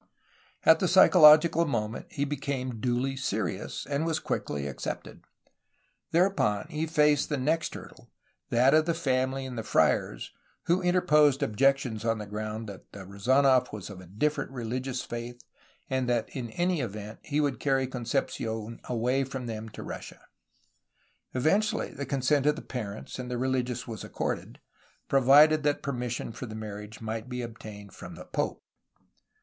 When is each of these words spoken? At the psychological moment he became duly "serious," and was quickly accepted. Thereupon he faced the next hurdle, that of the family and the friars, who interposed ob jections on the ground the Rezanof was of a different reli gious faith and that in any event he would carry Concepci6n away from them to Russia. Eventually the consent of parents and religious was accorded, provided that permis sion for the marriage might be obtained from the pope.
At 0.63 0.79
the 0.79 0.87
psychological 0.87 1.63
moment 1.67 2.07
he 2.09 2.25
became 2.25 2.81
duly 2.81 3.15
"serious," 3.15 3.85
and 3.85 4.03
was 4.03 4.17
quickly 4.19 4.65
accepted. 4.65 5.21
Thereupon 6.09 6.69
he 6.69 6.87
faced 6.87 7.29
the 7.29 7.37
next 7.37 7.75
hurdle, 7.75 8.09
that 8.49 8.73
of 8.73 8.87
the 8.87 8.95
family 8.95 9.45
and 9.45 9.59
the 9.59 9.63
friars, 9.63 10.31
who 10.65 10.81
interposed 10.81 11.43
ob 11.43 11.55
jections 11.55 12.03
on 12.03 12.17
the 12.17 12.25
ground 12.25 12.67
the 12.67 12.81
Rezanof 13.05 13.71
was 13.71 13.91
of 13.91 14.01
a 14.01 14.07
different 14.07 14.51
reli 14.51 14.81
gious 14.81 15.05
faith 15.05 15.39
and 15.87 16.09
that 16.09 16.35
in 16.35 16.49
any 16.53 16.79
event 16.81 17.19
he 17.21 17.39
would 17.39 17.59
carry 17.59 17.85
Concepci6n 17.87 18.83
away 18.85 19.23
from 19.23 19.45
them 19.45 19.69
to 19.69 19.83
Russia. 19.83 20.21
Eventually 21.35 21.91
the 21.93 22.07
consent 22.07 22.47
of 22.47 22.67
parents 22.67 23.19
and 23.19 23.29
religious 23.31 23.87
was 23.87 24.03
accorded, 24.03 24.59
provided 25.07 25.61
that 25.61 25.83
permis 25.83 26.13
sion 26.13 26.31
for 26.31 26.47
the 26.47 26.55
marriage 26.55 27.01
might 27.01 27.29
be 27.29 27.43
obtained 27.43 27.93
from 27.93 28.15
the 28.15 28.25
pope. 28.25 28.63